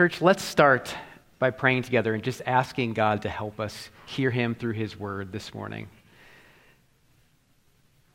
[0.00, 0.96] church, let's start
[1.38, 5.30] by praying together and just asking God to help us hear Him through His word
[5.30, 5.88] this morning.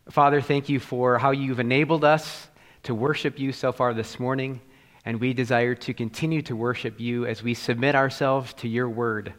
[0.10, 2.48] Father, thank you for how you've enabled us
[2.82, 4.62] to worship you so far this morning,
[5.06, 9.36] and we desire to continue to worship you as we submit ourselves to your word.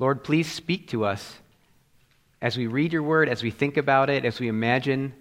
[0.00, 1.36] Lord, please speak to us
[2.42, 5.14] as we read your word, as we think about it, as we imagine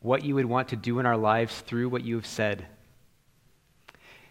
[0.00, 2.66] what you would want to do in our lives through what you have said.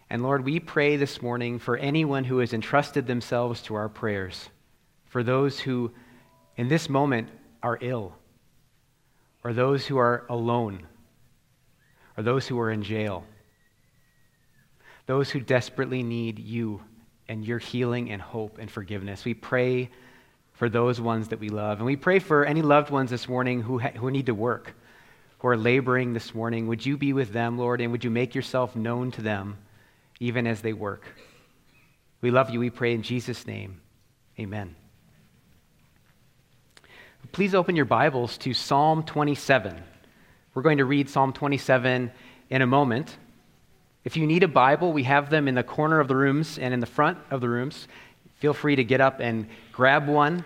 [0.10, 4.50] And Lord, we pray this morning for anyone who has entrusted themselves to our prayers,
[5.06, 5.92] for those who
[6.56, 7.30] in this moment
[7.62, 8.14] are ill,
[9.44, 10.88] or those who are alone,
[12.16, 13.26] or those who are in jail,
[15.08, 16.82] those who desperately need you
[17.28, 19.26] and your healing and hope and forgiveness.
[19.26, 19.90] We pray
[20.54, 21.78] for those ones that we love.
[21.78, 24.74] And we pray for any loved ones this morning who, ha- who need to work,
[25.40, 26.68] who are laboring this morning.
[26.68, 29.58] Would you be with them, Lord, and would you make yourself known to them
[30.20, 31.06] even as they work?
[32.22, 33.82] We love you, we pray in Jesus' name.
[34.40, 34.76] Amen.
[37.32, 39.76] Please open your Bibles to Psalm 27.
[40.54, 42.12] We're going to read Psalm 27
[42.50, 43.18] in a moment.
[44.04, 46.74] If you need a Bible, we have them in the corner of the rooms and
[46.74, 47.88] in the front of the rooms.
[48.40, 50.46] Feel free to get up and grab one.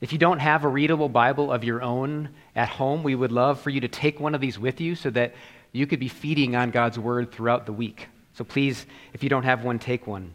[0.00, 3.60] If you don't have a readable Bible of your own at home, we would love
[3.60, 5.34] for you to take one of these with you so that
[5.72, 8.08] you could be feeding on God's Word throughout the week.
[8.34, 10.32] So please, if you don't have one, take one.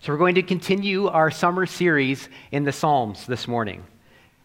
[0.00, 3.84] So we're going to continue our summer series in the Psalms this morning.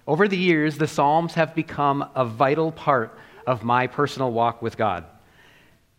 [0.07, 4.75] Over the years, the Psalms have become a vital part of my personal walk with
[4.75, 5.05] God.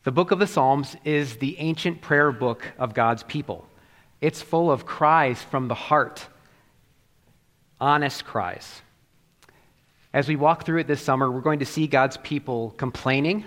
[0.03, 3.65] The book of the Psalms is the ancient prayer book of God's people.
[4.21, 6.27] It's full of cries from the heart,
[7.81, 8.83] honest cries.
[10.13, 13.45] As we walk through it this summer, we're going to see God's people complaining,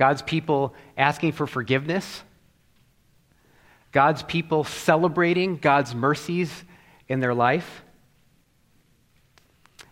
[0.00, 2.22] God's people asking for forgiveness,
[3.92, 6.64] God's people celebrating God's mercies
[7.06, 7.82] in their life,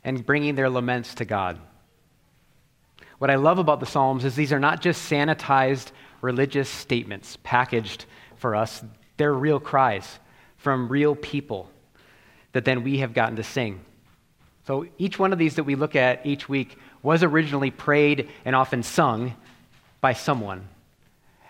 [0.02, 1.58] and bringing their laments to God.
[3.18, 5.90] What I love about the Psalms is these are not just sanitized
[6.22, 8.82] religious statements packaged for us,
[9.18, 10.20] they're real cries
[10.56, 11.68] from real people
[12.52, 13.84] that then we have gotten to sing.
[14.66, 18.56] So each one of these that we look at each week was originally prayed and
[18.56, 19.34] often sung
[20.00, 20.68] by someone.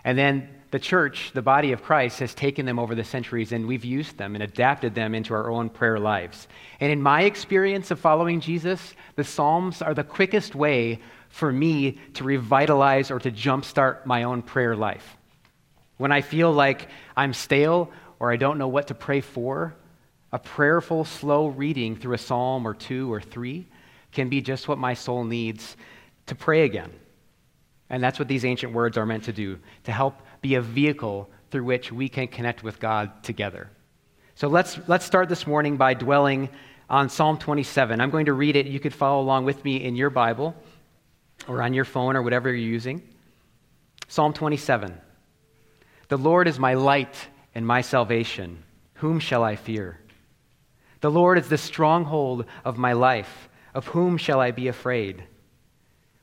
[0.03, 3.67] And then the church, the body of Christ, has taken them over the centuries and
[3.67, 6.47] we've used them and adapted them into our own prayer lives.
[6.79, 10.99] And in my experience of following Jesus, the Psalms are the quickest way
[11.29, 15.17] for me to revitalize or to jumpstart my own prayer life.
[15.97, 19.75] When I feel like I'm stale or I don't know what to pray for,
[20.31, 23.65] a prayerful, slow reading through a psalm or two or three
[24.11, 25.75] can be just what my soul needs
[26.27, 26.91] to pray again.
[27.89, 31.29] And that's what these ancient words are meant to do, to help be a vehicle
[31.49, 33.69] through which we can connect with God together.
[34.35, 36.49] So let's, let's start this morning by dwelling
[36.89, 37.99] on Psalm 27.
[37.99, 38.67] I'm going to read it.
[38.67, 40.55] You could follow along with me in your Bible
[41.47, 43.01] or on your phone or whatever you're using.
[44.07, 44.99] Psalm 27
[46.07, 48.63] The Lord is my light and my salvation.
[48.95, 49.99] Whom shall I fear?
[51.01, 53.49] The Lord is the stronghold of my life.
[53.73, 55.23] Of whom shall I be afraid?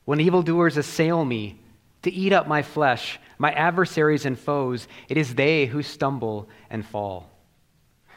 [0.07, 1.59] When evildoers assail me
[2.03, 6.85] to eat up my flesh, my adversaries and foes, it is they who stumble and
[6.85, 7.29] fall.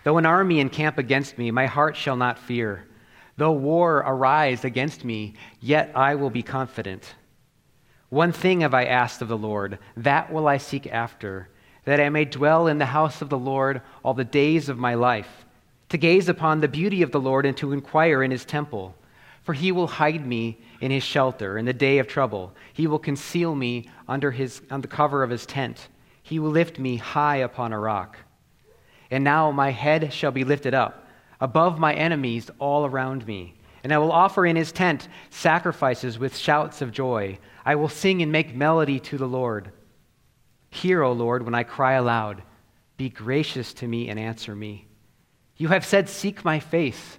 [0.04, 2.86] Though an army encamp against me, my heart shall not fear.
[3.38, 7.16] Though war arise against me, yet I will be confident.
[8.08, 11.48] One thing have I asked of the Lord, that will I seek after,
[11.86, 14.94] that I may dwell in the house of the Lord all the days of my
[14.94, 15.44] life,
[15.88, 18.94] to gaze upon the beauty of the Lord and to inquire in his temple.
[19.50, 22.54] For he will hide me in his shelter in the day of trouble.
[22.72, 25.88] He will conceal me under, his, under the cover of his tent.
[26.22, 28.16] He will lift me high upon a rock.
[29.10, 31.04] And now my head shall be lifted up
[31.40, 33.54] above my enemies all around me.
[33.82, 37.40] And I will offer in his tent sacrifices with shouts of joy.
[37.64, 39.72] I will sing and make melody to the Lord.
[40.70, 42.44] Hear, O Lord, when I cry aloud.
[42.96, 44.86] Be gracious to me and answer me.
[45.56, 47.18] You have said, Seek my face.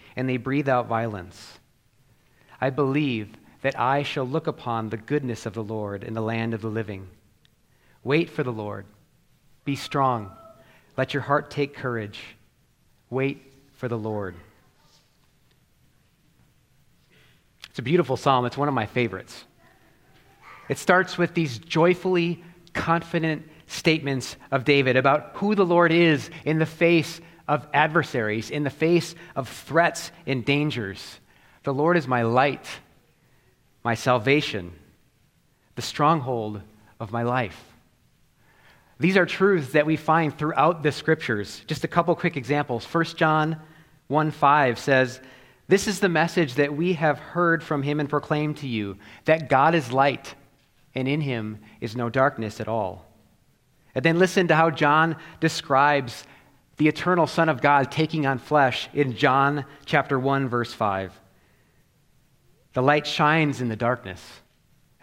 [0.15, 1.59] and they breathe out violence.
[2.59, 3.29] I believe
[3.61, 6.67] that I shall look upon the goodness of the Lord in the land of the
[6.67, 7.07] living.
[8.03, 8.85] Wait for the Lord.
[9.65, 10.31] Be strong.
[10.97, 12.19] Let your heart take courage.
[13.09, 13.41] Wait
[13.73, 14.35] for the Lord.
[17.69, 18.45] It's a beautiful psalm.
[18.45, 19.45] It's one of my favorites.
[20.67, 22.43] It starts with these joyfully
[22.73, 27.21] confident statements of David about who the Lord is in the face
[27.51, 31.19] of adversaries, in the face of threats and dangers.
[31.63, 32.65] The Lord is my light,
[33.83, 34.71] my salvation,
[35.75, 36.61] the stronghold
[36.97, 37.61] of my life.
[39.01, 41.61] These are truths that we find throughout the scriptures.
[41.67, 42.85] Just a couple quick examples.
[42.85, 43.57] 1 John
[44.07, 45.19] 1 5 says,
[45.67, 49.49] This is the message that we have heard from him and proclaimed to you that
[49.49, 50.35] God is light,
[50.95, 53.05] and in him is no darkness at all.
[53.93, 56.23] And then listen to how John describes
[56.81, 61.13] the eternal Son of God taking on flesh in John chapter 1, verse 5.
[62.73, 64.19] The light shines in the darkness,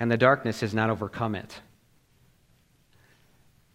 [0.00, 1.60] and the darkness has not overcome it.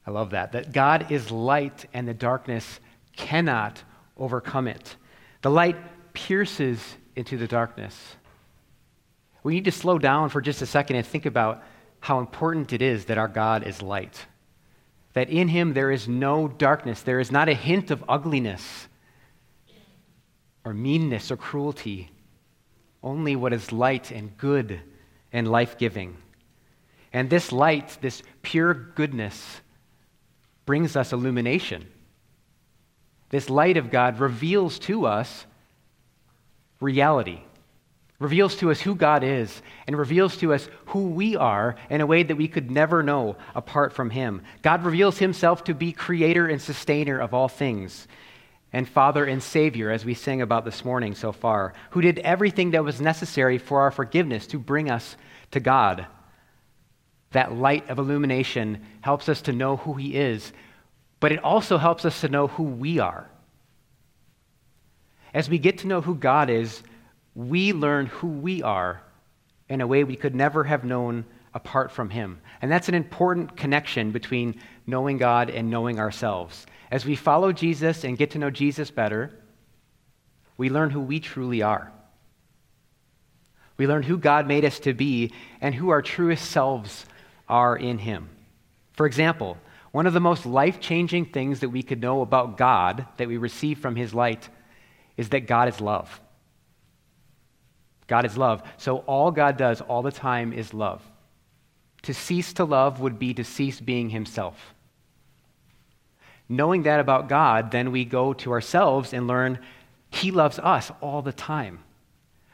[0.06, 0.52] I love that.
[0.52, 2.82] That God is light, and the darkness
[3.16, 3.82] cannot
[4.18, 4.98] overcome it.
[5.42, 5.78] The light
[6.12, 8.18] pierces into the darkness.
[9.44, 11.64] We need to slow down for just a second and think about
[12.02, 14.26] how important it is that our God is light
[15.14, 18.88] that in him there is no darkness, there is not a hint of ugliness
[20.66, 22.10] or meanness or cruelty,
[23.02, 24.80] only what is light and good
[25.32, 26.18] and life giving.
[27.12, 29.62] And this light, this pure goodness,
[30.66, 31.86] brings us illumination.
[33.30, 35.46] This light of God reveals to us
[36.80, 37.42] reality
[38.24, 42.06] reveals to us who God is and reveals to us who we are in a
[42.06, 44.42] way that we could never know apart from Him.
[44.62, 48.08] God reveals Himself to be creator and sustainer of all things
[48.74, 52.72] and Father and Savior, as we sang about this morning so far, who did everything
[52.72, 55.16] that was necessary for our forgiveness to bring us
[55.52, 56.08] to God.
[57.32, 60.52] That light of illumination helps us to know who He is,
[61.20, 63.30] but it also helps us to know who we are.
[65.36, 66.82] As we get to know who God is,
[67.36, 69.02] we learn who we are
[69.70, 72.42] in a way we could never have known apart from Him.
[72.62, 76.66] And that's an important connection between knowing God and knowing ourselves.
[76.92, 79.32] As we follow Jesus and get to know Jesus better,
[80.58, 81.92] we learn who we truly are.
[83.78, 87.06] We learn who God made us to be and who our truest selves
[87.50, 88.30] are in Him.
[88.94, 89.58] For example,
[89.92, 93.38] one of the most life changing things that we could know about God that we
[93.38, 94.48] receive from His light
[95.18, 96.22] is that God is love.
[98.08, 98.64] God is love.
[98.78, 101.02] So all God does all the time is love.
[102.04, 104.74] To cease to love would be to cease being himself.
[106.50, 109.60] Knowing that about God, then we go to ourselves and learn
[110.10, 111.80] he loves us all the time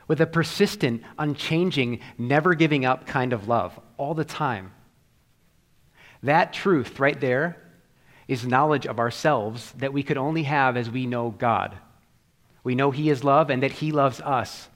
[0.08, 4.72] with a persistent, unchanging, never giving up kind of love all the time.
[6.24, 7.62] That truth right there
[8.28, 11.78] is knowledge of ourselves that we could only have as we know God.
[12.64, 14.69] We know He is love and that He loves us.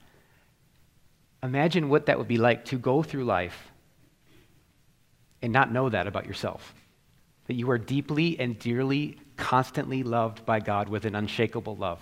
[1.43, 3.71] Imagine what that would be like to go through life
[5.41, 6.73] and not know that about yourself.
[7.47, 11.99] That you are deeply and dearly, constantly loved by God with an unshakable love.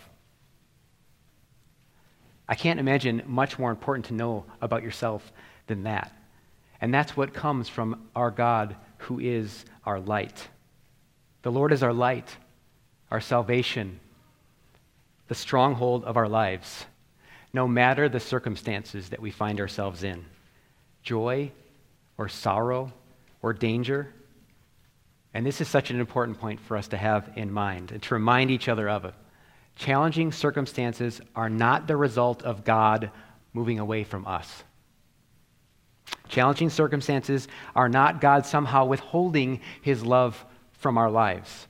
[2.47, 5.33] I can't imagine much more important to know about yourself
[5.65, 6.13] than that.
[6.79, 10.47] And that's what comes from our God who is our light.
[11.41, 12.35] The Lord is our light,
[13.09, 13.99] our salvation,
[15.27, 16.85] the stronghold of our lives
[17.53, 20.25] no matter the circumstances that we find ourselves in
[21.03, 21.51] joy
[22.17, 22.91] or sorrow
[23.41, 24.13] or danger.
[25.33, 28.13] And this is such an important point for us to have in mind and to
[28.13, 29.13] remind each other of it.
[29.75, 33.11] Challenging circumstances are not the result of God
[33.53, 34.63] moving away from us.
[36.27, 40.43] Challenging circumstances are not God somehow withholding his love
[40.73, 41.67] from our lives.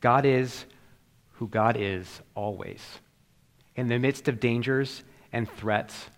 [0.00, 0.64] God is
[1.34, 2.80] who God is always
[3.78, 6.10] in the midst of dangers and threats.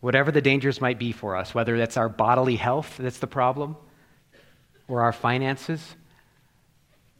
[0.00, 3.76] Whatever the dangers might be for us, whether that's our bodily health that's the problem,
[4.88, 5.94] or our finances,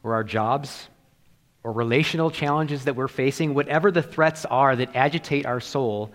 [0.02, 0.88] or our jobs,
[1.62, 6.12] or relational challenges that we're facing, whatever the threats are that agitate our soul,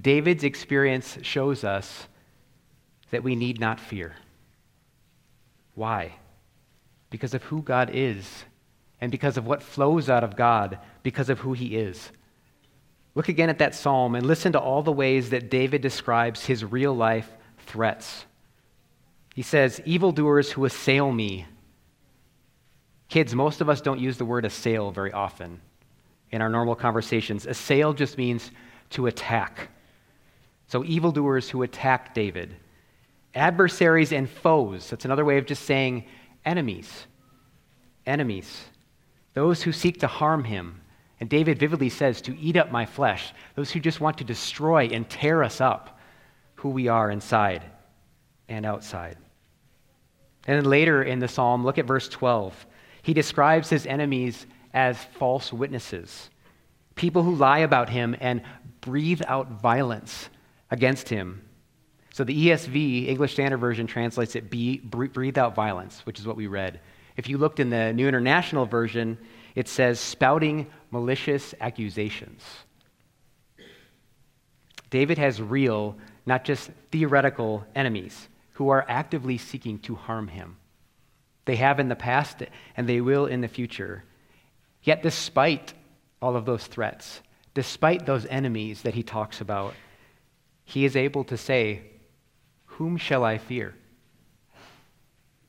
[0.00, 2.08] David's experience shows us
[3.10, 4.16] that we need not fear.
[5.74, 6.14] Why?
[7.10, 8.46] Because of who God is
[9.02, 12.10] and because of what flows out of God, because of who He is.
[13.14, 16.64] Look again at that psalm and listen to all the ways that David describes his
[16.64, 17.30] real life
[17.66, 18.24] threats.
[19.34, 21.46] He says, Evildoers who assail me.
[23.08, 25.60] Kids, most of us don't use the word assail very often
[26.30, 27.46] in our normal conversations.
[27.46, 28.50] Assail just means
[28.90, 29.68] to attack.
[30.68, 32.56] So, evildoers who attack David.
[33.34, 34.90] adversaries and foes.
[34.90, 36.04] That's another way of just saying
[36.44, 37.06] enemies.
[38.04, 38.66] Enemies.
[39.32, 40.81] Those who seek to harm him.
[41.22, 43.32] And David vividly says, to eat up my flesh.
[43.54, 46.00] Those who just want to destroy and tear us up,
[46.56, 47.62] who we are inside
[48.48, 49.16] and outside.
[50.48, 52.66] And then later in the psalm, look at verse 12.
[53.02, 56.28] He describes his enemies as false witnesses,
[56.96, 58.42] people who lie about him and
[58.80, 60.28] breathe out violence
[60.72, 61.40] against him.
[62.14, 66.48] So the ESV, English Standard Version, translates it breathe out violence, which is what we
[66.48, 66.80] read.
[67.16, 69.18] If you looked in the New International Version,
[69.54, 72.42] it says spouting malicious accusations.
[74.90, 80.56] David has real, not just theoretical enemies who are actively seeking to harm him.
[81.44, 82.42] They have in the past
[82.76, 84.04] and they will in the future.
[84.82, 85.74] Yet, despite
[86.20, 87.20] all of those threats,
[87.54, 89.74] despite those enemies that he talks about,
[90.64, 91.82] he is able to say,
[92.66, 93.74] Whom shall I fear?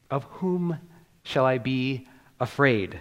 [0.09, 0.79] Of whom
[1.23, 2.07] shall I be
[2.39, 2.99] afraid?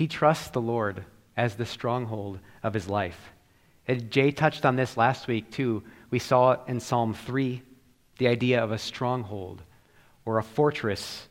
[0.00, 1.04] He trusts the Lord
[1.36, 3.32] as the stronghold of his life.
[3.86, 5.82] And Jay touched on this last week, too.
[6.08, 7.60] We saw it in Psalm 3,
[8.16, 9.60] the idea of a stronghold
[10.24, 11.28] or a fortress.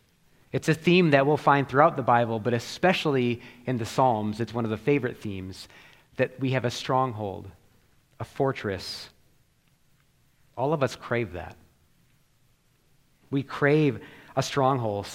[0.51, 4.39] It's a theme that we'll find throughout the Bible, but especially in the Psalms.
[4.39, 5.67] It's one of the favorite themes
[6.17, 7.49] that we have a stronghold,
[8.19, 9.09] a fortress.
[10.55, 11.55] All of us crave that.
[13.31, 13.99] We crave
[14.35, 15.07] a stronghold,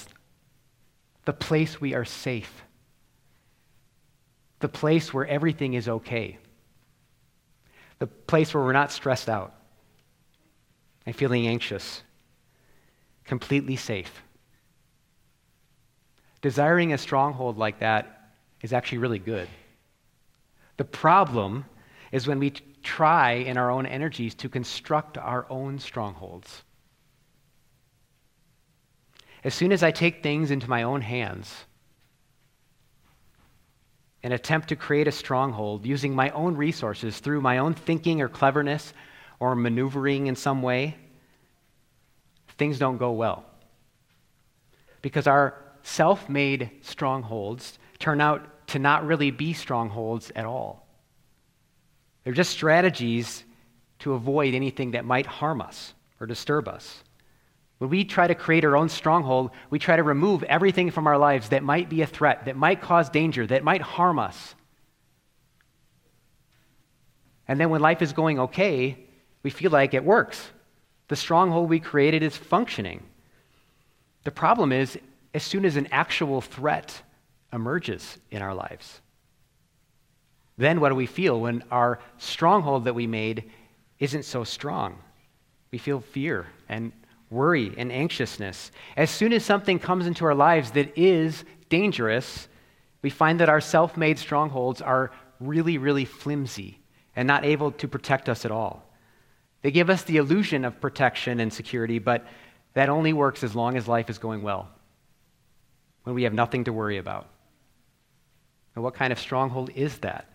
[1.24, 2.64] the place we are safe,
[4.64, 6.38] the place where everything is okay,
[7.98, 9.52] the place where we're not stressed out
[11.04, 12.02] and feeling anxious,
[13.26, 14.22] completely safe.
[16.40, 18.30] Desiring a stronghold like that
[18.62, 19.48] is actually really good.
[20.78, 21.66] The problem
[22.10, 26.62] is when we try in our own energies to construct our own strongholds.
[29.44, 31.66] As soon as I take things into my own hands
[34.24, 38.28] and attempt to create a stronghold using my own resources through my own thinking or
[38.28, 38.94] cleverness
[39.38, 40.96] or maneuvering in some way,
[42.56, 43.44] things don't go well.
[45.02, 50.86] Because our self made strongholds turn out to not really be strongholds at all.
[52.24, 53.44] They're just strategies
[53.98, 57.04] to avoid anything that might harm us or disturb us.
[57.78, 61.18] When we try to create our own stronghold, we try to remove everything from our
[61.18, 64.54] lives that might be a threat, that might cause danger, that might harm us.
[67.48, 68.98] And then when life is going okay,
[69.42, 70.50] we feel like it works.
[71.08, 73.02] The stronghold we created is functioning.
[74.22, 74.98] The problem is,
[75.34, 77.02] as soon as an actual threat
[77.52, 79.00] emerges in our lives,
[80.56, 83.50] then what do we feel when our stronghold that we made
[83.98, 84.98] isn't so strong?
[85.70, 86.92] We feel fear and
[87.30, 88.70] worry and anxiousness.
[88.96, 92.48] As soon as something comes into our lives that is dangerous,
[93.02, 96.80] we find that our self made strongholds are really, really flimsy
[97.16, 98.88] and not able to protect us at all.
[99.62, 102.26] They give us the illusion of protection and security, but
[102.74, 104.68] that only works as long as life is going well,
[106.02, 107.28] when we have nothing to worry about.
[108.74, 110.28] And what kind of stronghold is that?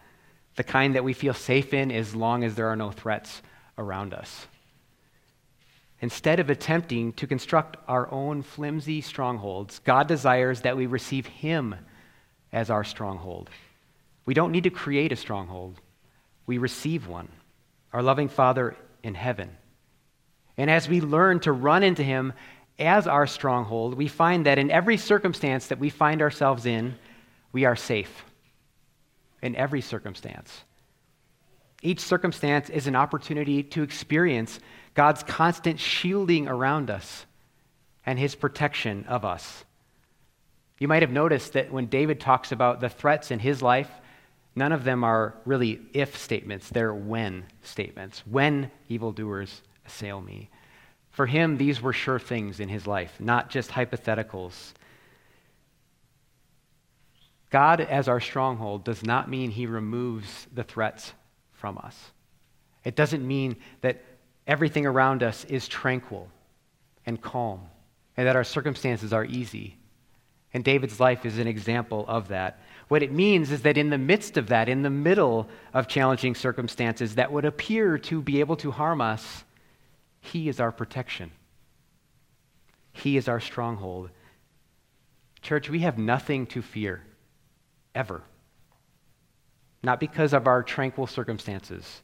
[0.55, 3.41] The kind that we feel safe in as long as there are no threats
[3.77, 4.47] around us.
[6.01, 11.75] Instead of attempting to construct our own flimsy strongholds, God desires that we receive Him
[12.53, 13.49] as our stronghold.
[14.25, 15.79] We don't need to create a stronghold,
[16.45, 17.27] we receive one.
[17.91, 19.49] Our loving Father in heaven.
[20.57, 22.33] And as we learn to run into Him
[22.77, 26.95] as our stronghold, we find that in every circumstance that we find ourselves in,
[27.51, 28.25] we are safe.
[29.41, 30.63] In every circumstance.
[31.81, 34.59] Each circumstance is an opportunity to experience
[34.99, 37.25] God's constant shielding around us
[38.05, 39.63] and his protection of us.
[40.77, 43.89] You might have noticed that when David talks about the threats in his life,
[44.59, 48.27] None of them are really if statements, they're when statements.
[48.27, 50.49] When evildoers assail me.
[51.11, 54.73] For him, these were sure things in his life, not just hypotheticals.
[57.49, 61.13] God, as our stronghold, does not mean he removes the threats
[61.53, 62.11] from us.
[62.83, 64.03] It doesn't mean that
[64.49, 66.27] everything around us is tranquil
[67.05, 67.61] and calm
[68.17, 69.77] and that our circumstances are easy.
[70.53, 72.59] And David's life is an example of that.
[72.87, 76.33] What it means is that in the midst of that, in the middle of challenging
[76.33, 79.43] circumstances that would appear to be able to harm us,
[80.19, 81.31] He is our protection.
[82.91, 84.09] He is our stronghold.
[85.43, 87.03] Church, we have nothing to fear,
[87.93, 88.23] ever.
[89.83, 92.01] Not because of our tranquil circumstances,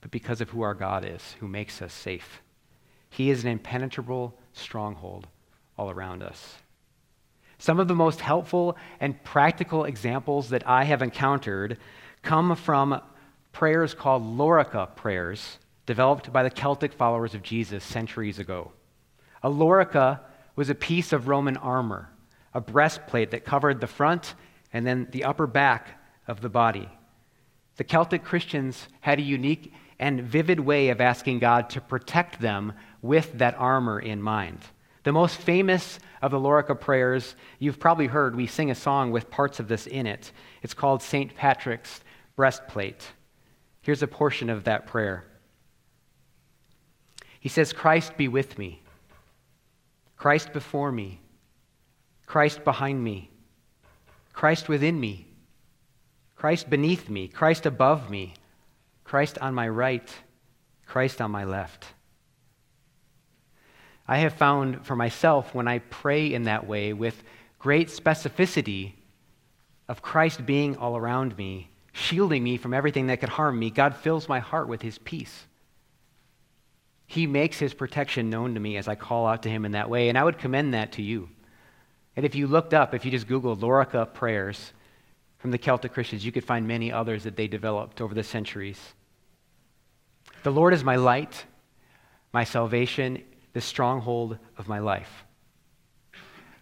[0.00, 2.42] but because of who our God is, who makes us safe.
[3.10, 5.26] He is an impenetrable stronghold
[5.76, 6.56] all around us.
[7.58, 11.78] Some of the most helpful and practical examples that I have encountered
[12.22, 13.00] come from
[13.52, 18.72] prayers called lorica prayers, developed by the Celtic followers of Jesus centuries ago.
[19.42, 20.20] A lorica
[20.54, 22.10] was a piece of Roman armor,
[22.54, 24.34] a breastplate that covered the front
[24.72, 26.88] and then the upper back of the body.
[27.76, 32.72] The Celtic Christians had a unique and vivid way of asking God to protect them
[33.02, 34.60] with that armor in mind.
[35.04, 39.30] The most famous of the Lorica prayers, you've probably heard, we sing a song with
[39.30, 40.32] parts of this in it.
[40.62, 41.34] It's called St.
[41.34, 42.02] Patrick's
[42.36, 43.04] Breastplate.
[43.80, 45.24] Here's a portion of that prayer.
[47.40, 48.82] He says, Christ be with me,
[50.16, 51.20] Christ before me,
[52.26, 53.30] Christ behind me,
[54.32, 55.26] Christ within me,
[56.36, 58.34] Christ beneath me, Christ above me,
[59.08, 60.06] Christ on my right,
[60.84, 61.86] Christ on my left.
[64.06, 67.22] I have found for myself when I pray in that way with
[67.58, 68.92] great specificity
[69.88, 73.96] of Christ being all around me, shielding me from everything that could harm me, God
[73.96, 75.46] fills my heart with his peace.
[77.06, 79.88] He makes his protection known to me as I call out to him in that
[79.88, 81.30] way, and I would commend that to you.
[82.14, 84.74] And if you looked up, if you just Googled Lorica prayers
[85.38, 88.78] from the Celtic Christians, you could find many others that they developed over the centuries.
[90.42, 91.44] The Lord is my light,
[92.32, 95.24] my salvation the stronghold of my life.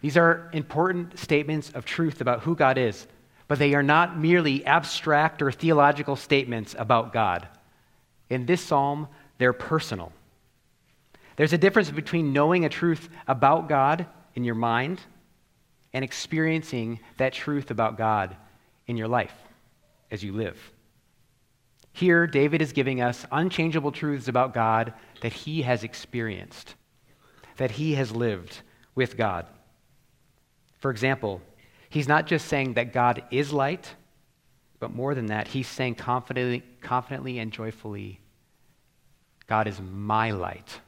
[0.01, 3.07] These are important statements of truth about who God is,
[3.47, 7.47] but they are not merely abstract or theological statements about God.
[8.29, 9.07] In this psalm,
[9.37, 10.11] they're personal.
[11.35, 14.99] There's a difference between knowing a truth about God in your mind
[15.93, 18.35] and experiencing that truth about God
[18.87, 19.35] in your life
[20.09, 20.57] as you live.
[21.97, 26.75] Here, David is giving us unchangeable truths about God that he has experienced,
[27.55, 28.61] that he has lived
[28.93, 29.47] with God.
[30.77, 31.41] For example,
[31.89, 33.95] he's not just saying that God is light,
[34.79, 38.19] but more than that, he's saying confidently, confidently and joyfully,
[39.47, 40.79] God is my light.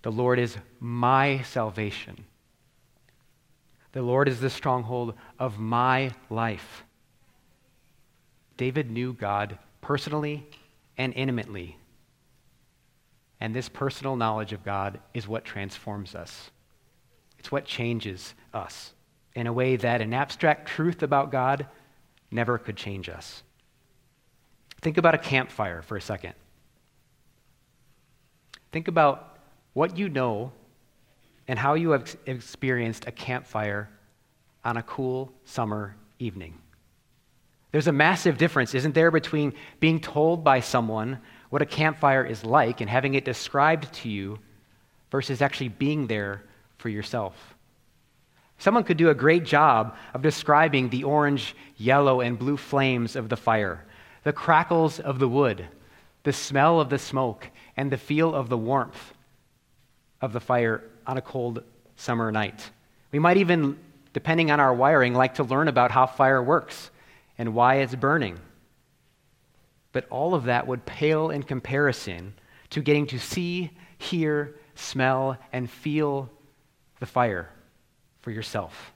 [0.00, 2.24] The Lord is my salvation.
[3.92, 6.83] The Lord is the stronghold of my life.
[8.56, 10.46] David knew God personally
[10.96, 11.76] and intimately.
[13.40, 16.50] And this personal knowledge of God is what transforms us.
[17.38, 18.92] It's what changes us
[19.34, 21.66] in a way that an abstract truth about God
[22.30, 23.42] never could change us.
[24.80, 26.34] Think about a campfire for a second.
[28.72, 29.38] Think about
[29.72, 30.52] what you know
[31.46, 33.88] and how you have experienced a campfire
[34.64, 36.58] on a cool summer evening.
[37.74, 41.18] There's a massive difference, isn't there, between being told by someone
[41.50, 44.38] what a campfire is like and having it described to you
[45.10, 46.44] versus actually being there
[46.78, 47.56] for yourself.
[48.58, 53.28] Someone could do a great job of describing the orange, yellow, and blue flames of
[53.28, 53.84] the fire,
[54.22, 55.66] the crackles of the wood,
[56.22, 59.14] the smell of the smoke, and the feel of the warmth
[60.22, 61.64] of the fire on a cold
[61.96, 62.70] summer night.
[63.10, 63.76] We might even,
[64.12, 66.92] depending on our wiring, like to learn about how fire works
[67.38, 68.38] and why it's burning.
[69.92, 72.34] But all of that would pale in comparison
[72.70, 76.30] to getting to see, hear, smell, and feel
[77.00, 77.48] the fire
[78.20, 78.92] for yourself.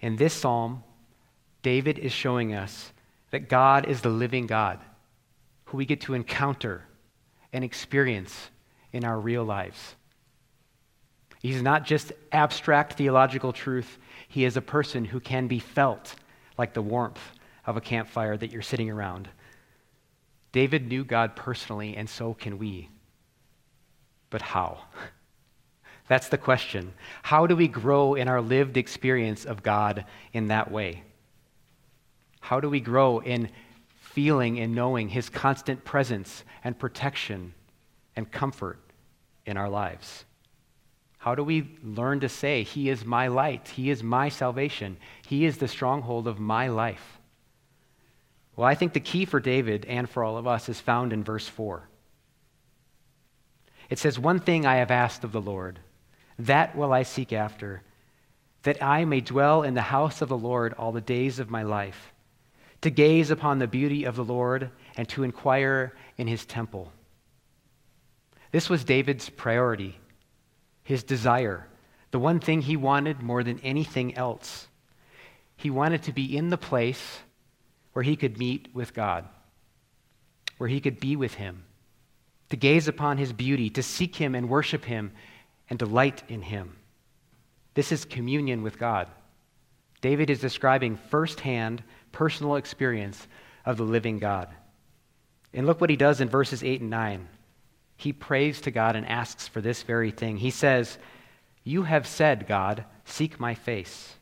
[0.00, 0.82] In this psalm,
[1.62, 2.92] David is showing us
[3.30, 4.80] that God is the living God
[5.66, 6.82] who we get to encounter
[7.52, 8.50] and experience
[8.92, 9.94] in our real lives.
[11.40, 16.14] He's not just abstract theological truth, he is a person who can be felt
[16.62, 17.18] like the warmth
[17.66, 19.28] of a campfire that you're sitting around.
[20.52, 22.88] David knew God personally, and so can we.
[24.30, 24.78] But how?
[26.08, 26.92] That's the question.
[27.24, 31.02] How do we grow in our lived experience of God in that way?
[32.38, 33.50] How do we grow in
[33.96, 37.54] feeling and knowing His constant presence and protection
[38.14, 38.78] and comfort
[39.46, 40.24] in our lives?
[41.22, 45.44] How do we learn to say, He is my light, He is my salvation, He
[45.44, 47.20] is the stronghold of my life?
[48.56, 51.22] Well, I think the key for David and for all of us is found in
[51.22, 51.88] verse 4.
[53.88, 55.78] It says, One thing I have asked of the Lord,
[56.40, 57.82] that will I seek after,
[58.64, 61.62] that I may dwell in the house of the Lord all the days of my
[61.62, 62.12] life,
[62.80, 66.90] to gaze upon the beauty of the Lord and to inquire in his temple.
[68.50, 70.00] This was David's priority
[70.84, 71.66] his desire,
[72.10, 74.68] the one thing he wanted more than anything else.
[75.56, 77.20] He wanted to be in the place
[77.92, 79.28] where he could meet with God,
[80.58, 81.64] where he could be with him,
[82.50, 85.12] to gaze upon his beauty, to seek him and worship him
[85.70, 86.76] and delight in him.
[87.74, 89.08] This is communion with God.
[90.00, 93.26] David is describing firsthand personal experience
[93.64, 94.48] of the living God.
[95.54, 97.28] And look what he does in verses 8 and 9.
[98.02, 100.36] He prays to God and asks for this very thing.
[100.36, 100.98] He says,
[101.62, 104.16] You have said, God, seek my face.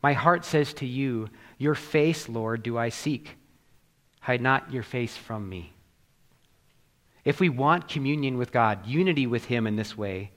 [0.00, 3.36] My heart says to you, Your face, Lord, do I seek.
[4.20, 5.72] Hide not your face from me.
[7.24, 10.30] If we want communion with God, unity with Him in this way,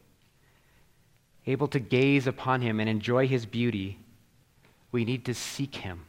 [1.46, 4.00] able to gaze upon Him and enjoy His beauty,
[4.92, 6.06] we need to seek Him.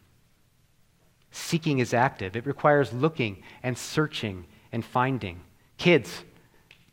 [1.31, 5.43] Seeking is active, it requires looking and searching and finding.
[5.77, 6.25] Kids,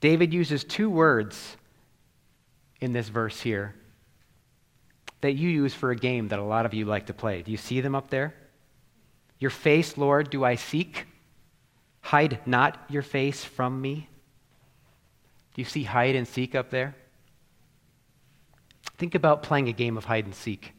[0.01, 1.55] David uses two words
[2.81, 3.75] in this verse here
[5.21, 7.43] that you use for a game that a lot of you like to play.
[7.43, 8.33] Do you see them up there?
[9.39, 11.05] Your face, Lord, do I seek?
[12.01, 14.09] Hide not your face from me.
[15.53, 16.95] Do you see hide and seek up there?
[18.97, 20.73] Think about playing a game of hide and seek.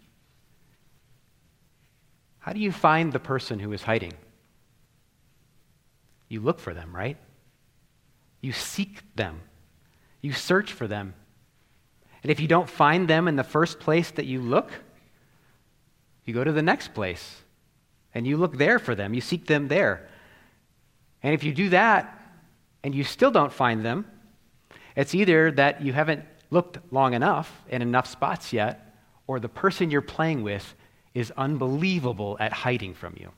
[2.41, 4.15] How do you find the person who is hiding?
[6.29, 7.17] You look for them, right?
[8.43, 9.41] You seek them.
[10.21, 11.15] You search for them.
[12.23, 14.71] And if you don't find them in the first place that you look,
[16.25, 17.43] you go to the next place
[18.15, 19.15] and you look there for them.
[19.15, 20.09] You seek them there.
[21.23, 22.21] And if you do that
[22.85, 24.07] and you still don't find them,
[24.95, 28.95] it's either that you haven't looked long enough in enough spots yet,
[29.27, 30.75] or the person you're playing with
[31.15, 33.31] is unbelievable at hiding from you.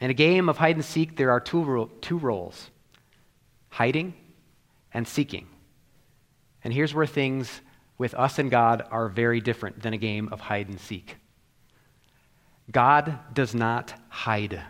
[0.00, 2.70] In a game of hide and seek, there are two, ro- two roles
[3.68, 4.14] hiding
[4.92, 5.46] and seeking.
[6.64, 7.60] And here's where things
[7.98, 11.16] with us and God are very different than a game of hide and seek.
[12.70, 14.62] God does not hide.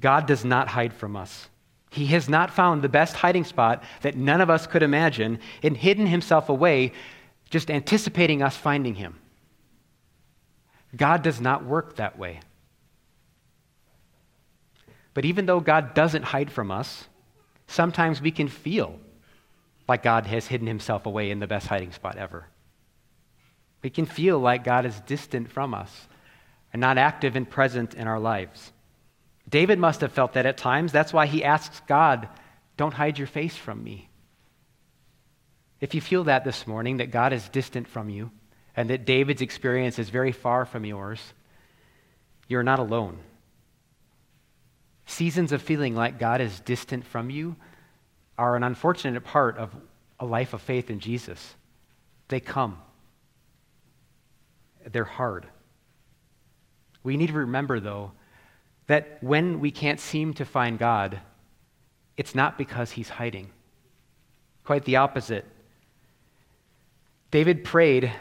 [0.00, 1.48] God does not hide from us.
[1.90, 5.76] He has not found the best hiding spot that none of us could imagine and
[5.76, 6.92] hidden himself away
[7.50, 9.18] just anticipating us finding him.
[10.98, 12.40] God does not work that way.
[15.14, 17.08] But even though God doesn't hide from us,
[17.66, 18.98] sometimes we can feel
[19.88, 22.46] like God has hidden himself away in the best hiding spot ever.
[23.82, 26.08] We can feel like God is distant from us
[26.72, 28.72] and not active and present in our lives.
[29.48, 30.92] David must have felt that at times.
[30.92, 32.28] That's why he asks God,
[32.76, 34.10] Don't hide your face from me.
[35.80, 38.30] If you feel that this morning, that God is distant from you,
[38.78, 41.20] and that David's experience is very far from yours,
[42.46, 43.18] you're not alone.
[45.04, 47.56] Seasons of feeling like God is distant from you
[48.38, 49.74] are an unfortunate part of
[50.20, 51.56] a life of faith in Jesus.
[52.28, 52.78] They come,
[54.86, 55.44] they're hard.
[57.02, 58.12] We need to remember, though,
[58.86, 61.18] that when we can't seem to find God,
[62.16, 63.50] it's not because he's hiding.
[64.62, 65.46] Quite the opposite.
[67.32, 68.12] David prayed,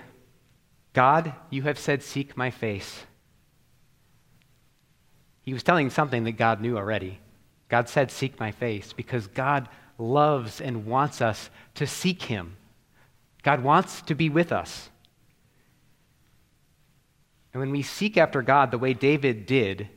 [0.97, 3.05] God, you have said, Seek my face.
[5.43, 7.19] He was telling something that God knew already.
[7.69, 12.57] God said, Seek my face, because God loves and wants us to seek him.
[13.43, 14.89] God wants to be with us.
[17.53, 19.89] And when we seek after God the way David did,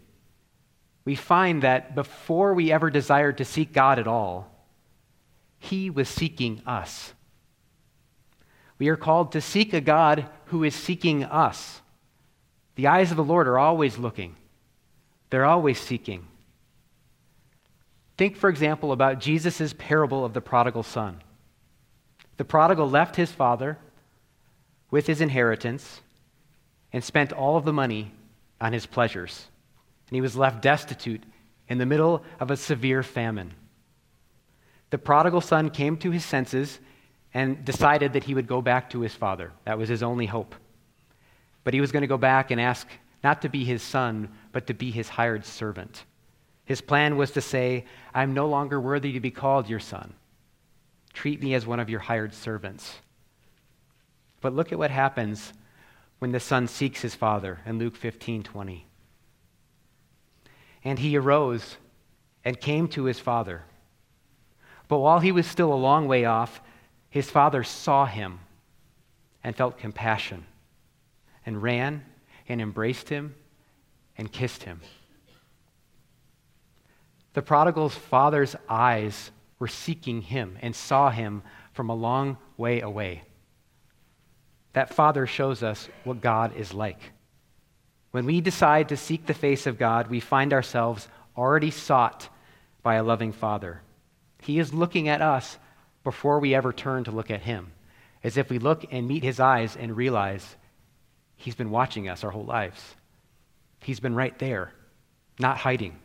[1.06, 4.54] we find that before we ever desired to seek God at all,
[5.58, 7.14] he was seeking us.
[8.80, 11.82] We are called to seek a God who is seeking us.
[12.76, 14.34] The eyes of the Lord are always looking,
[15.28, 16.26] they're always seeking.
[18.16, 21.22] Think, for example, about Jesus' parable of the prodigal son.
[22.38, 23.78] The prodigal left his father
[24.90, 26.00] with his inheritance
[26.92, 28.12] and spent all of the money
[28.60, 29.46] on his pleasures.
[30.08, 31.22] And he was left destitute
[31.68, 33.54] in the middle of a severe famine.
[34.90, 36.78] The prodigal son came to his senses
[37.32, 39.52] and decided that he would go back to his father.
[39.64, 40.54] That was his only hope.
[41.64, 42.88] But he was going to go back and ask
[43.22, 46.04] not to be his son, but to be his hired servant.
[46.64, 50.14] His plan was to say, I'm no longer worthy to be called your son.
[51.12, 52.96] Treat me as one of your hired servants.
[54.40, 55.52] But look at what happens
[56.18, 58.86] when the son seeks his father in Luke 15 20.
[60.84, 61.76] And he arose
[62.44, 63.64] and came to his father.
[64.88, 66.60] But while he was still a long way off,
[67.10, 68.40] his father saw him
[69.44, 70.46] and felt compassion
[71.44, 72.04] and ran
[72.48, 73.34] and embraced him
[74.16, 74.80] and kissed him.
[77.32, 81.42] The prodigal's father's eyes were seeking him and saw him
[81.72, 83.22] from a long way away.
[84.72, 87.12] That father shows us what God is like.
[88.10, 92.28] When we decide to seek the face of God, we find ourselves already sought
[92.82, 93.82] by a loving Father.
[94.42, 95.58] He is looking at us
[96.04, 97.72] before we ever turn to look at Him,
[98.22, 100.56] as if we look and meet His eyes and realize
[101.36, 102.94] He's been watching us our whole lives.
[103.80, 104.72] He's been right there,
[105.38, 105.98] not hiding.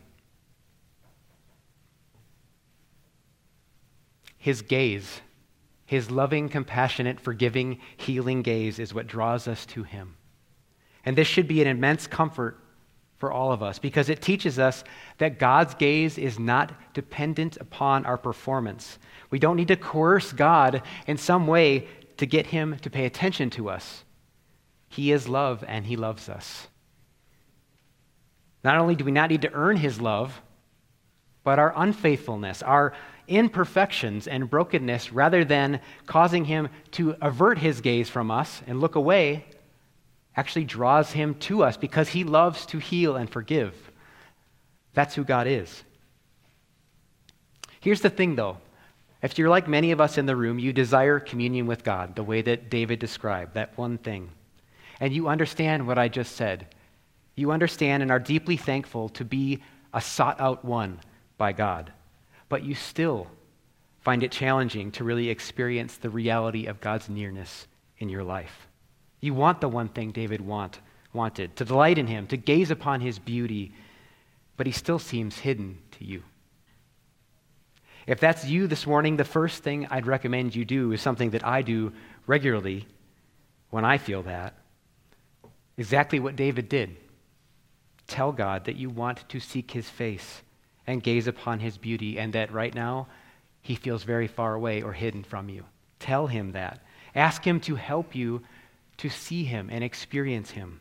[4.38, 5.20] His gaze,
[5.84, 10.16] His loving, compassionate, forgiving, healing gaze is what draws us to Him.
[11.04, 12.58] And this should be an immense comfort
[13.18, 14.84] for all of us because it teaches us
[15.18, 18.98] that God's gaze is not dependent upon our performance.
[19.30, 23.50] We don't need to coerce God in some way to get Him to pay attention
[23.50, 24.04] to us.
[24.88, 26.68] He is love and He loves us.
[28.62, 30.42] Not only do we not need to earn His love,
[31.44, 32.92] but our unfaithfulness, our
[33.28, 38.94] imperfections and brokenness, rather than causing Him to avert His gaze from us and look
[38.94, 39.44] away,
[40.36, 43.74] actually draws him to us because he loves to heal and forgive.
[44.92, 45.82] That's who God is.
[47.80, 48.58] Here's the thing, though.
[49.22, 52.22] If you're like many of us in the room, you desire communion with God the
[52.22, 54.30] way that David described, that one thing.
[55.00, 56.66] And you understand what I just said.
[57.34, 61.00] You understand and are deeply thankful to be a sought out one
[61.38, 61.92] by God.
[62.48, 63.26] But you still
[64.00, 67.66] find it challenging to really experience the reality of God's nearness
[67.98, 68.65] in your life.
[69.26, 70.78] You want the one thing David want,
[71.12, 73.72] wanted to delight in him, to gaze upon his beauty,
[74.56, 76.22] but he still seems hidden to you.
[78.06, 81.44] If that's you this morning, the first thing I'd recommend you do is something that
[81.44, 81.92] I do
[82.28, 82.86] regularly
[83.70, 84.54] when I feel that.
[85.76, 86.96] Exactly what David did.
[88.06, 90.42] Tell God that you want to seek his face
[90.86, 93.08] and gaze upon his beauty, and that right now
[93.60, 95.64] he feels very far away or hidden from you.
[95.98, 96.84] Tell him that.
[97.16, 98.42] Ask him to help you
[98.98, 100.80] to see him and experience him.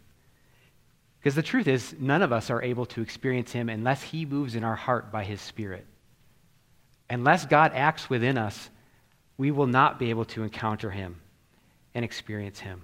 [1.19, 4.55] Because the truth is, none of us are able to experience him unless he moves
[4.55, 5.85] in our heart by his Spirit.
[7.09, 8.69] Unless God acts within us,
[9.37, 11.17] we will not be able to encounter him
[11.93, 12.83] and experience him.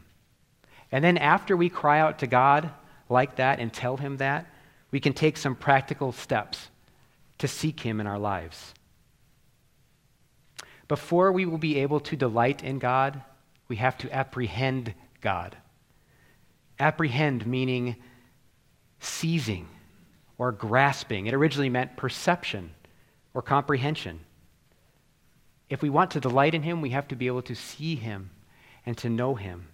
[0.92, 2.72] And then after we cry out to God
[3.10, 4.48] like that and tell him that,
[4.90, 6.70] we can take some practical steps
[7.38, 8.74] to seek him in our lives.
[10.88, 13.22] Before we will be able to delight in God,
[13.68, 15.56] we have to apprehend God.
[16.80, 17.96] Apprehend meaning
[19.00, 19.68] seizing
[20.38, 21.28] or grasping.
[21.28, 22.72] It originally meant perception
[23.34, 24.20] or comprehension.
[25.70, 28.32] If we want to delight in Him, we have to be able to see Him
[28.86, 29.68] and to know Him.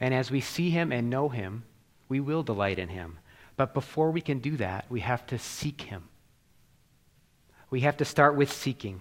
[0.00, 1.64] And as we see Him and know Him,
[2.08, 3.18] we will delight in Him.
[3.56, 6.08] But before we can do that, we have to seek Him.
[7.70, 9.00] We have to start with seeking.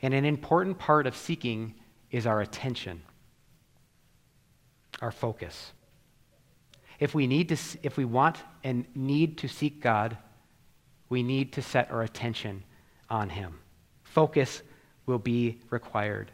[0.00, 1.74] And an important part of seeking
[2.10, 3.02] is our attention
[5.04, 5.72] our focus.
[6.98, 10.16] If we, need to, if we want and need to seek God,
[11.10, 12.64] we need to set our attention
[13.10, 13.58] on Him.
[14.02, 14.62] Focus
[15.04, 16.30] will be required.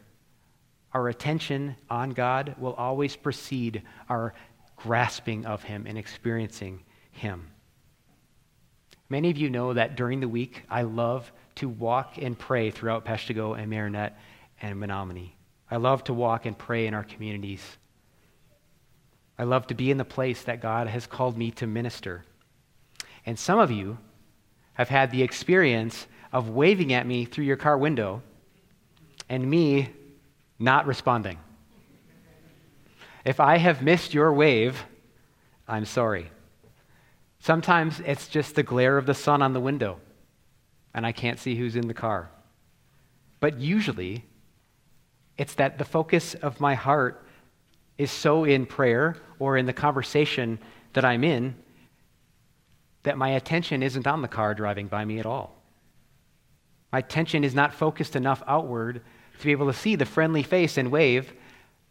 [0.93, 4.33] Our attention on God will always precede our
[4.77, 6.81] grasping of Him and experiencing
[7.11, 7.47] Him.
[9.09, 13.03] Many of you know that during the week, I love to walk and pray throughout
[13.03, 14.17] Peshtigo and Marinette
[14.61, 15.35] and Menominee.
[15.69, 17.61] I love to walk and pray in our communities.
[19.37, 22.23] I love to be in the place that God has called me to minister.
[23.25, 23.97] And some of you
[24.73, 28.21] have had the experience of waving at me through your car window
[29.29, 29.89] and me
[30.59, 31.37] not responding.
[33.25, 34.83] If I have missed your wave,
[35.67, 36.29] I'm sorry.
[37.39, 39.99] Sometimes it's just the glare of the sun on the window,
[40.93, 42.29] and I can't see who's in the car.
[43.39, 44.25] But usually,
[45.37, 47.25] it's that the focus of my heart
[48.01, 50.57] is so in prayer or in the conversation
[50.93, 51.53] that I'm in
[53.03, 55.55] that my attention isn't on the car driving by me at all.
[56.91, 59.01] My attention is not focused enough outward
[59.37, 61.31] to be able to see the friendly face and wave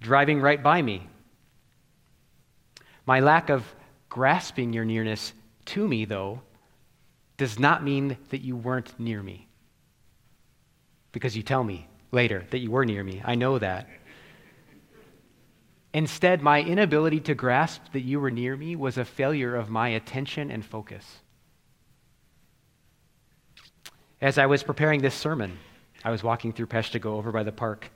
[0.00, 1.06] driving right by me.
[3.06, 3.64] My lack of
[4.08, 5.32] grasping your nearness
[5.66, 6.42] to me, though,
[7.36, 9.46] does not mean that you weren't near me.
[11.12, 13.22] Because you tell me later that you were near me.
[13.24, 13.88] I know that.
[15.92, 19.88] Instead, my inability to grasp that you were near me was a failure of my
[19.88, 21.04] attention and focus.
[24.20, 25.58] As I was preparing this sermon,
[26.04, 27.90] I was walking through Peshtigo over by the park,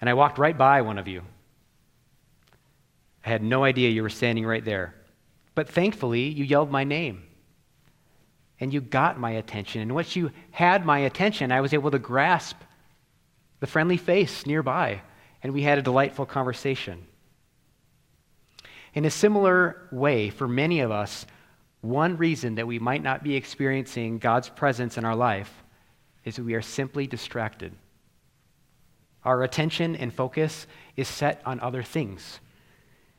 [0.00, 1.22] and I walked right by one of you.
[3.26, 4.94] I had no idea you were standing right there.
[5.56, 7.24] But thankfully, you yelled my name.
[8.60, 9.82] And you got my attention.
[9.82, 12.56] And once you had my attention, I was able to grasp
[13.60, 15.00] the friendly face nearby
[15.42, 17.06] and we had a delightful conversation.
[18.94, 21.26] In a similar way, for many of us,
[21.80, 25.62] one reason that we might not be experiencing God's presence in our life
[26.24, 27.72] is that we are simply distracted.
[29.24, 32.40] Our attention and focus is set on other things.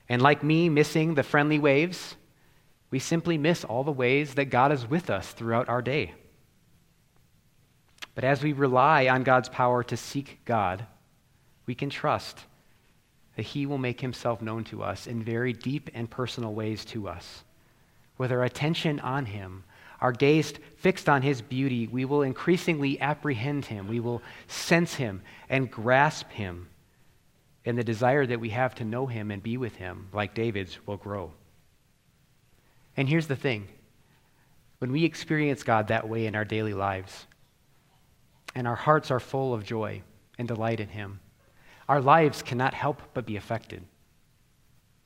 [0.09, 2.15] And like me missing the friendly waves,
[2.91, 6.13] we simply miss all the ways that God is with us throughout our day.
[8.15, 10.85] But as we rely on God's power to seek God,
[11.69, 12.39] we can trust
[13.35, 17.07] that He will make Himself known to us in very deep and personal ways to
[17.07, 17.43] us.
[18.17, 19.63] With our attention on Him,
[20.01, 23.87] our gaze fixed on His beauty, we will increasingly apprehend Him.
[23.87, 26.69] We will sense Him and grasp Him.
[27.65, 30.79] And the desire that we have to know Him and be with Him, like David's,
[30.87, 31.33] will grow.
[32.97, 33.67] And here's the thing
[34.79, 37.27] when we experience God that way in our daily lives,
[38.55, 40.01] and our hearts are full of joy
[40.39, 41.19] and delight in Him,
[41.89, 43.83] our lives cannot help but be affected.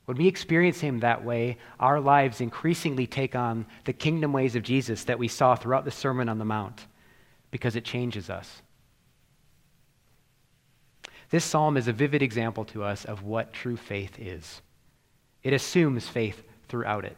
[0.04, 4.62] When we experience Him that way, our lives increasingly take on the kingdom ways of
[4.62, 6.86] Jesus that we saw throughout the Sermon on the Mount
[7.50, 8.60] because it changes us.
[11.30, 14.60] This psalm is a vivid example to us of what true faith is.
[15.42, 17.16] It assumes faith throughout it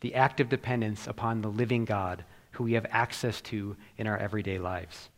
[0.00, 4.58] the active dependence upon the living God who we have access to in our everyday
[4.58, 5.08] lives.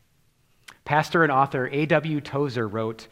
[0.84, 2.20] Pastor and author A.W.
[2.20, 3.08] Tozer wrote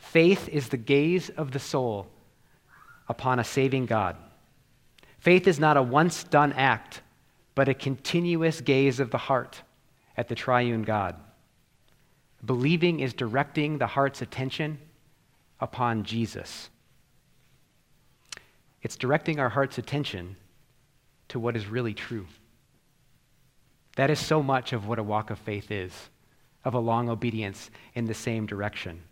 [0.00, 2.08] Faith is the gaze of the soul
[3.08, 4.16] upon a saving God.
[5.20, 7.02] Faith is not a once done act,
[7.54, 9.62] but a continuous gaze of the heart
[10.16, 11.14] at the triune God.
[12.44, 14.78] Believing is directing the heart's attention
[15.60, 16.70] upon Jesus.
[18.82, 20.36] It's directing our heart's attention
[21.28, 22.26] to what is really true.
[23.96, 25.92] That is so much of what a walk of faith is,
[26.64, 29.02] of a long obedience in the same direction.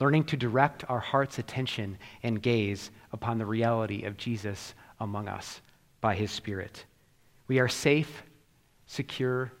[0.00, 5.60] Learning to direct our heart's attention and gaze upon the reality of Jesus among us
[6.00, 6.84] by his Spirit.
[7.46, 8.22] We are safe,
[8.86, 9.52] secure,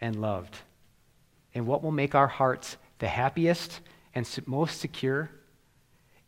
[0.00, 0.56] and loved.
[1.54, 3.80] And what will make our hearts the happiest
[4.14, 5.30] and most secure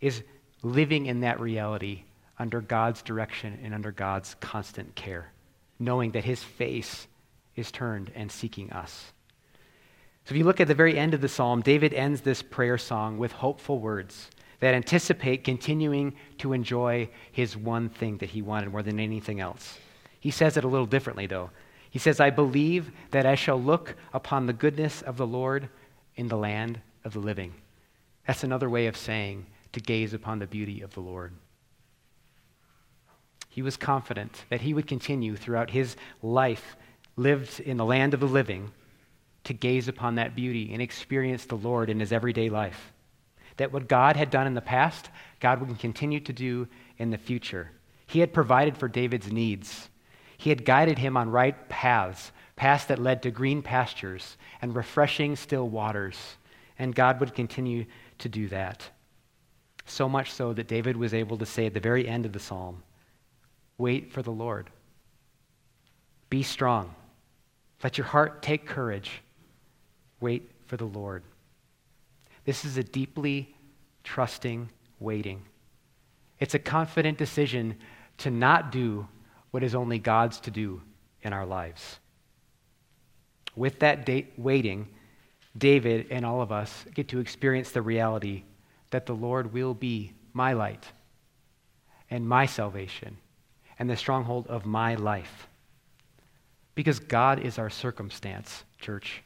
[0.00, 0.22] is
[0.62, 2.02] living in that reality
[2.38, 5.32] under God's direction and under God's constant care,
[5.78, 7.06] knowing that his face
[7.56, 9.13] is turned and seeking us.
[10.24, 12.78] So if you look at the very end of the psalm, David ends this prayer
[12.78, 18.70] song with hopeful words that anticipate continuing to enjoy his one thing that he wanted
[18.70, 19.78] more than anything else.
[20.20, 21.50] He says it a little differently, though.
[21.90, 25.68] He says, I believe that I shall look upon the goodness of the Lord
[26.16, 27.52] in the land of the living.
[28.26, 31.34] That's another way of saying to gaze upon the beauty of the Lord.
[33.50, 36.76] He was confident that he would continue throughout his life
[37.16, 38.72] lived in the land of the living
[39.44, 42.92] to gaze upon that beauty and experience the Lord in his everyday life.
[43.56, 46.66] That what God had done in the past, God would continue to do
[46.98, 47.70] in the future.
[48.06, 49.88] He had provided for David's needs.
[50.36, 55.36] He had guided him on right paths, paths that led to green pastures and refreshing
[55.36, 56.36] still waters.
[56.78, 57.84] And God would continue
[58.18, 58.88] to do that.
[59.86, 62.38] So much so that David was able to say at the very end of the
[62.38, 62.82] psalm,
[63.76, 64.70] Wait for the Lord.
[66.30, 66.94] Be strong.
[67.82, 69.20] Let your heart take courage.
[70.24, 71.22] Wait for the Lord.
[72.46, 73.54] This is a deeply
[74.04, 75.42] trusting waiting.
[76.40, 77.76] It's a confident decision
[78.16, 79.06] to not do
[79.50, 80.80] what is only God's to do
[81.20, 81.98] in our lives.
[83.54, 84.88] With that date waiting,
[85.58, 88.44] David and all of us get to experience the reality
[88.92, 90.86] that the Lord will be my light
[92.08, 93.18] and my salvation
[93.78, 95.48] and the stronghold of my life.
[96.74, 99.22] Because God is our circumstance, church.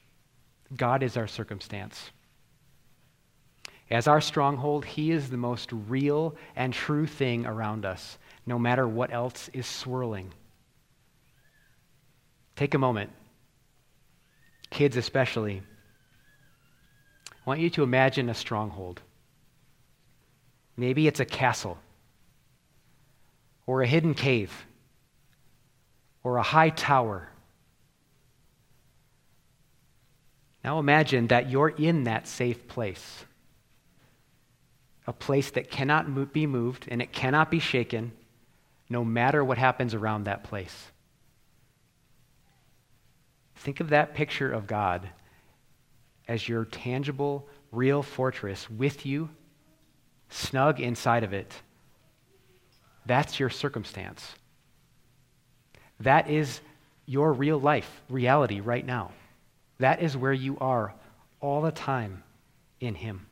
[0.76, 2.10] God is our circumstance.
[3.90, 8.86] As our stronghold, He is the most real and true thing around us, no matter
[8.86, 10.32] what else is swirling.
[12.54, 13.10] Take a moment,
[14.70, 15.62] kids especially.
[17.30, 19.00] I want you to imagine a stronghold.
[20.76, 21.78] Maybe it's a castle
[23.66, 24.66] or a hidden cave
[26.22, 27.28] or a high tower.
[30.64, 33.24] Now imagine that you're in that safe place,
[35.06, 38.12] a place that cannot be moved and it cannot be shaken
[38.88, 40.90] no matter what happens around that place.
[43.56, 45.08] Think of that picture of God
[46.26, 49.30] as your tangible, real fortress with you,
[50.28, 51.52] snug inside of it
[53.08, 54.34] that's your circumstance.
[56.00, 56.60] That is
[57.06, 59.12] your real life, reality right now.
[59.78, 60.94] That is where you are
[61.40, 62.22] all the time
[62.80, 63.26] in Him.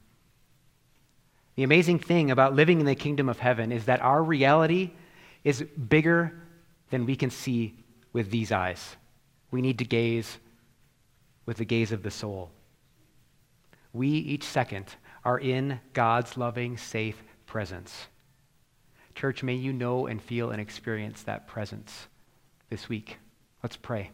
[1.56, 4.90] The amazing thing about living in the kingdom of heaven is that our reality
[5.42, 6.32] is bigger
[6.90, 7.74] than we can see
[8.12, 8.96] with these eyes.
[9.50, 10.38] We need to gaze
[11.46, 12.50] with the gaze of the soul.
[13.92, 14.94] We, each second,
[15.24, 18.06] are in God's loving, safe presence.
[19.14, 22.08] Church, may you know and feel and experience that presence
[22.68, 23.16] this week.
[23.62, 24.10] Let's pray.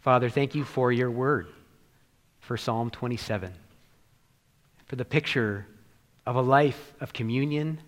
[0.00, 1.48] Father, thank you for your word,
[2.40, 3.52] for Psalm 27,
[4.86, 5.66] for the picture
[6.26, 7.80] of a life of communion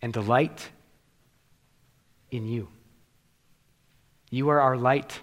[0.00, 0.70] and delight
[2.30, 2.68] in you.
[4.30, 5.20] You are our light.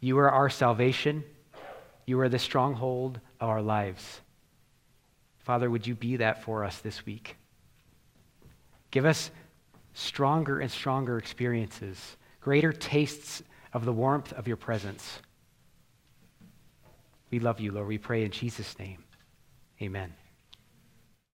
[0.00, 1.22] You are our salvation.
[2.06, 4.22] You are the stronghold of our lives.
[5.40, 7.36] Father, would you be that for us this week?
[8.90, 9.30] Give us
[9.92, 13.42] stronger and stronger experiences, greater tastes
[13.72, 15.20] of the warmth of your presence.
[17.30, 17.88] We love you, Lord.
[17.88, 19.04] We pray in Jesus' name.
[19.82, 20.14] Amen.